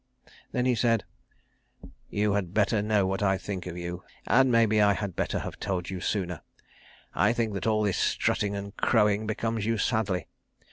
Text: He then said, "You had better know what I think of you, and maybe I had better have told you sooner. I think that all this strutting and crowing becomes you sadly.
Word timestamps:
He 0.25 0.29
then 0.53 0.75
said, 0.75 1.03
"You 2.09 2.33
had 2.33 2.55
better 2.55 2.81
know 2.81 3.05
what 3.05 3.21
I 3.21 3.37
think 3.37 3.67
of 3.67 3.77
you, 3.77 4.03
and 4.25 4.51
maybe 4.51 4.81
I 4.81 4.93
had 4.93 5.15
better 5.15 5.37
have 5.37 5.59
told 5.59 5.91
you 5.91 6.01
sooner. 6.01 6.41
I 7.13 7.33
think 7.33 7.53
that 7.53 7.67
all 7.67 7.83
this 7.83 7.99
strutting 7.99 8.55
and 8.55 8.75
crowing 8.77 9.27
becomes 9.27 9.67
you 9.67 9.77
sadly. 9.77 10.25